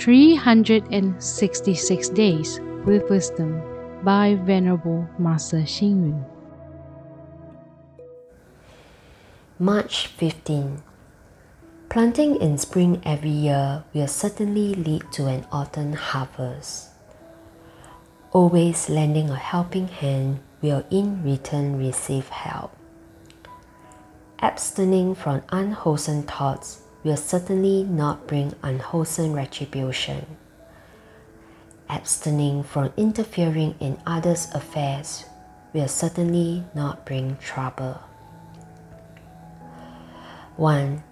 366 0.00 2.08
Days 2.08 2.58
with 2.86 3.10
Wisdom 3.10 3.60
by 4.02 4.34
Venerable 4.34 5.06
Master 5.18 5.58
Xing 5.58 6.08
Yun. 6.08 6.24
March 9.58 10.06
15. 10.06 10.82
Planting 11.90 12.36
in 12.36 12.56
spring 12.56 13.02
every 13.04 13.28
year 13.28 13.84
will 13.92 14.08
certainly 14.08 14.72
lead 14.72 15.02
to 15.12 15.26
an 15.26 15.44
autumn 15.52 15.92
harvest. 15.92 16.88
Always 18.32 18.88
lending 18.88 19.28
a 19.28 19.36
helping 19.36 19.88
hand 19.88 20.40
will 20.62 20.82
in 20.90 21.22
return 21.22 21.76
receive 21.76 22.30
help. 22.30 22.74
Abstaining 24.38 25.14
from 25.14 25.42
unwholesome 25.50 26.22
thoughts 26.22 26.84
will 27.02 27.16
certainly 27.16 27.84
not 27.84 28.26
bring 28.26 28.54
unwholesome 28.62 29.32
retribution. 29.32 30.26
Abstaining 31.88 32.62
from 32.62 32.92
interfering 32.96 33.74
in 33.80 33.98
others' 34.06 34.48
affairs 34.54 35.24
will 35.72 35.88
certainly 35.88 36.64
not 36.74 37.04
bring 37.04 37.36
trouble. 37.38 38.00
One 40.56 41.02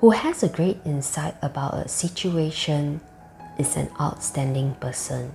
who 0.00 0.10
has 0.10 0.42
a 0.42 0.48
great 0.48 0.80
insight 0.84 1.36
about 1.42 1.74
a 1.74 1.88
situation 1.88 3.00
is 3.58 3.76
an 3.76 3.90
outstanding 4.00 4.74
person. 4.76 5.30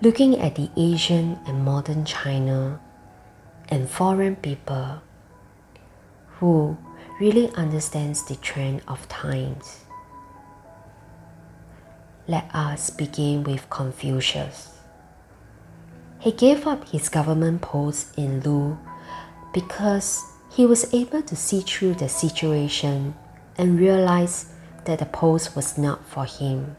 Looking 0.00 0.38
at 0.38 0.56
the 0.56 0.68
Asian 0.76 1.38
and 1.46 1.64
modern 1.64 2.04
China 2.04 2.80
and 3.68 3.88
foreign 3.88 4.36
people 4.36 5.00
who 6.38 6.76
really 7.22 7.54
understands 7.54 8.24
the 8.24 8.34
trend 8.34 8.82
of 8.88 9.08
times. 9.08 9.84
Let 12.26 12.52
us 12.52 12.90
begin 12.90 13.44
with 13.44 13.70
Confucius. 13.70 14.80
He 16.18 16.32
gave 16.32 16.66
up 16.66 16.88
his 16.88 17.08
government 17.08 17.62
post 17.62 18.18
in 18.18 18.40
Lu 18.40 18.76
because 19.54 20.24
he 20.50 20.66
was 20.66 20.92
able 20.92 21.22
to 21.22 21.36
see 21.36 21.60
through 21.60 21.94
the 21.94 22.08
situation 22.08 23.14
and 23.56 23.78
realize 23.78 24.46
that 24.86 24.98
the 24.98 25.06
post 25.06 25.54
was 25.54 25.78
not 25.78 26.04
for 26.04 26.24
him. 26.24 26.76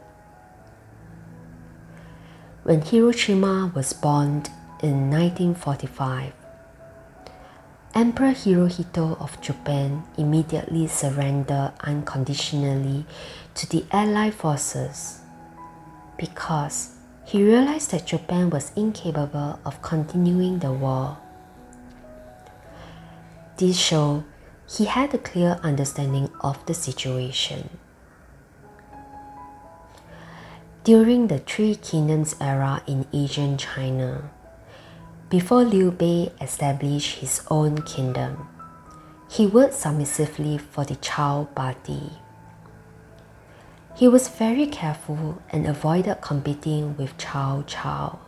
When 2.64 2.82
Hiroshima 2.82 3.72
was 3.74 3.94
bombed 3.94 4.50
in 4.82 5.08
1945, 5.08 6.34
Emperor 7.94 8.32
Hirohito 8.32 9.16
of 9.20 9.40
Japan 9.40 10.02
immediately 10.18 10.88
surrendered 10.88 11.74
unconditionally 11.78 13.06
to 13.54 13.68
the 13.70 13.84
Allied 13.92 14.34
forces 14.34 15.20
because 16.18 16.96
he 17.24 17.44
realized 17.44 17.92
that 17.92 18.04
Japan 18.04 18.50
was 18.50 18.72
incapable 18.74 19.60
of 19.64 19.80
continuing 19.80 20.58
the 20.58 20.72
war. 20.72 21.18
This 23.58 23.78
showed 23.78 24.24
he 24.68 24.86
had 24.86 25.14
a 25.14 25.18
clear 25.18 25.60
understanding 25.62 26.30
of 26.40 26.66
the 26.66 26.74
situation. 26.74 27.78
During 30.82 31.28
the 31.28 31.38
Three 31.38 31.76
Kingdoms 31.76 32.34
era 32.40 32.82
in 32.88 33.06
Asian 33.12 33.56
China, 33.56 34.32
before 35.34 35.64
Liu 35.64 35.90
Bei 35.90 36.30
established 36.40 37.18
his 37.18 37.42
own 37.50 37.82
kingdom, 37.82 38.46
he 39.28 39.48
worked 39.48 39.74
submissively 39.74 40.56
for 40.56 40.84
the 40.84 40.94
Chao 40.94 41.48
party. 41.56 42.08
He 43.96 44.06
was 44.06 44.28
very 44.28 44.66
careful 44.66 45.42
and 45.50 45.66
avoided 45.66 46.20
competing 46.20 46.96
with 46.96 47.18
Cao 47.18 47.66
Cao. 47.66 48.20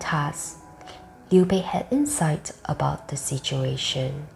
Thus, 0.00 0.56
Liu 1.30 1.44
Bei 1.44 1.58
had 1.58 1.88
insight 1.90 2.52
about 2.64 3.08
the 3.08 3.18
situation. 3.18 4.28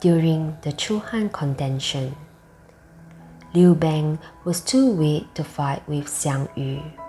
During 0.00 0.56
the 0.62 0.72
Chu 0.72 0.98
Han 0.98 1.28
contention, 1.28 2.16
Liu 3.54 3.76
Bang 3.76 4.18
was 4.42 4.60
too 4.60 4.90
weak 4.90 5.32
to 5.34 5.44
fight 5.44 5.86
with 5.88 6.06
Xiang 6.06 6.48
Yu. 6.56 7.01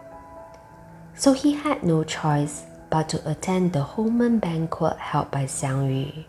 So 1.16 1.34
he 1.34 1.54
had 1.54 1.84
no 1.84 2.04
choice 2.04 2.64
but 2.90 3.10
to 3.10 3.30
attend 3.30 3.74
the 3.74 3.84
Hongmen 3.84 4.40
banquet 4.40 4.98
held 4.98 5.32
by 5.32 5.46
Xiang 5.46 5.90
Yu. 5.90 6.24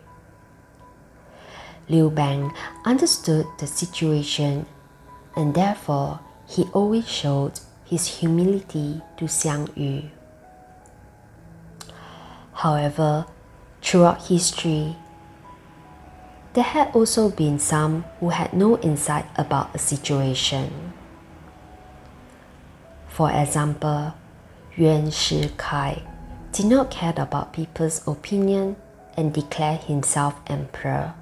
Liu 1.87 2.09
Bang 2.09 2.51
understood 2.85 3.45
the 3.59 3.67
situation 3.67 4.65
and 5.35 5.53
therefore 5.53 6.19
he 6.47 6.63
always 6.73 7.07
showed 7.07 7.59
his 7.85 8.19
humility 8.19 9.01
to 9.17 9.25
Xiang 9.25 9.69
Yu. 9.75 10.09
However, 12.53 13.25
throughout 13.81 14.27
history, 14.27 14.95
there 16.53 16.63
had 16.63 16.95
also 16.95 17.29
been 17.29 17.59
some 17.59 18.05
who 18.19 18.29
had 18.29 18.53
no 18.53 18.79
insight 18.79 19.25
about 19.35 19.75
a 19.75 19.77
situation. 19.77 20.93
For 23.09 23.29
example, 23.29 24.13
Yuan 24.77 25.07
Shikai 25.07 26.03
did 26.51 26.65
not 26.65 26.91
care 26.91 27.13
about 27.15 27.53
people's 27.53 28.05
opinion 28.05 28.75
and 29.15 29.33
declared 29.33 29.79
himself 29.81 30.35
emperor. 30.47 31.13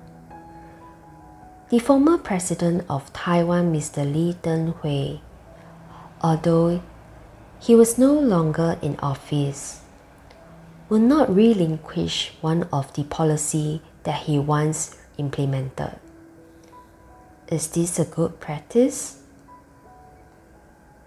The 1.70 1.78
former 1.78 2.18
president 2.18 2.84
of 2.90 3.14
Taiwan, 3.14 3.72
Mr. 3.72 4.12
Lee 4.12 4.34
Teng-hui, 4.42 5.20
although 6.22 6.82
he 7.60 7.76
was 7.76 8.00
no 8.00 8.14
longer 8.14 8.80
in 8.82 8.98
office, 9.00 9.82
will 10.90 10.98
not 10.98 11.30
relinquish 11.34 12.34
one 12.42 12.64
of 12.74 12.92
the 12.96 13.04
policy 13.04 13.84
that 14.02 14.24
he 14.24 14.40
once 14.40 14.98
implemented. 15.20 16.00
Is 17.50 17.68
this 17.68 18.00
a 18.00 18.06
good 18.06 18.40
practice? 18.40 19.23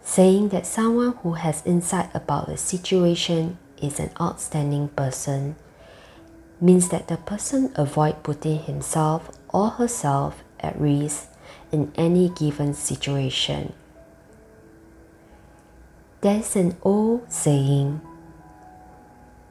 Saying 0.06 0.50
that 0.50 0.67
someone 0.67 1.17
who 1.25 1.33
has 1.33 1.67
insight 1.67 2.15
about 2.15 2.49
a 2.49 2.56
situation 2.56 3.59
is 3.83 3.99
an 3.99 4.11
outstanding 4.21 4.87
person 4.94 5.56
means 6.61 6.91
that 6.91 7.09
the 7.09 7.17
person 7.17 7.72
avoid 7.75 8.22
putting 8.22 8.61
himself 8.61 9.37
or 9.49 9.71
herself 9.71 10.44
at 10.61 10.81
risk 10.81 11.28
in 11.72 11.91
any 11.97 12.28
given 12.28 12.72
situation. 12.72 13.72
There's 16.21 16.55
an 16.55 16.77
old 16.83 17.31
saying 17.31 18.00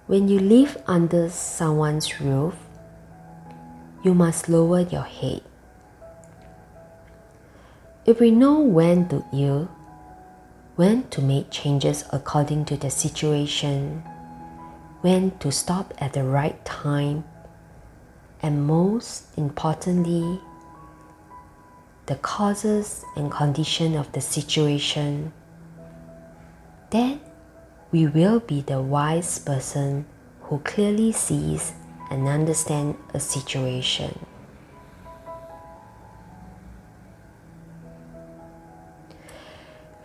when 0.08 0.30
you 0.30 0.40
live 0.40 0.82
under 0.88 1.30
someone's 1.30 2.22
roof, 2.22 2.56
you 4.04 4.14
must 4.14 4.48
lower 4.48 4.80
your 4.80 5.04
head. 5.04 5.42
If 8.06 8.22
we 8.22 8.32
know 8.32 8.62
when 8.62 9.10
to 9.10 9.26
yield, 9.34 9.68
when 10.76 11.08
to 11.10 11.22
make 11.22 11.50
changes 11.50 12.04
according 12.12 12.66
to 12.66 12.76
the 12.76 12.90
situation, 12.90 14.04
when 15.02 15.32
to 15.40 15.52
stop 15.52 15.94
at 16.00 16.14
the 16.14 16.24
right 16.24 16.64
time, 16.66 17.24
and 18.42 18.68
most 18.68 19.26
importantly, 19.38 20.40
the 22.08 22.16
causes 22.16 23.06
and 23.16 23.32
condition 23.32 23.96
of 23.96 24.12
the 24.12 24.22
situation, 24.22 25.32
then 26.90 27.20
we 27.92 28.06
will 28.06 28.42
be 28.42 28.62
the 28.62 28.82
wise 28.82 29.40
person 29.40 30.06
who 30.42 30.60
clearly 30.60 31.12
sees 31.12 31.74
and 32.12 32.28
understands 32.28 32.98
a 33.14 33.20
situation. 33.20 34.26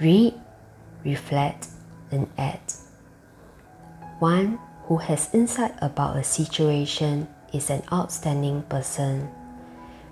Read, 0.01 0.33
reflect, 1.05 1.69
and 2.11 2.29
act. 2.39 2.77
One 4.19 4.59
who 4.85 4.99
has 4.99 5.33
insight 5.33 5.75
about 5.81 6.17
a 6.17 6.25
situation 6.25 7.29
is 7.53 7.71
an 7.71 7.83
outstanding 7.93 8.63
person, 8.63 9.31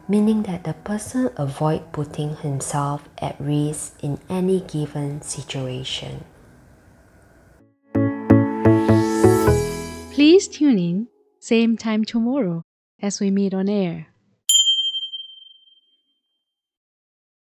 meaning 0.08 0.42
that 0.44 0.64
the 0.64 0.74
person 0.74 1.30
avoid 1.36 1.92
putting 1.92 2.36
himself 2.36 3.08
at 3.18 3.36
risk 3.40 4.02
in 4.02 4.18
any 4.28 4.60
given 4.60 5.20
situation. 5.22 6.24
Please 10.12 10.48
tune 10.48 10.78
in, 10.78 11.08
same 11.40 11.76
time 11.76 12.04
tomorrow 12.04 12.62
as 13.00 13.20
we 13.20 13.30
meet 13.30 13.54
on 13.54 13.68
air. 13.68 14.08